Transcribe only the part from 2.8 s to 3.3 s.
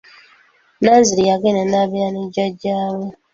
we.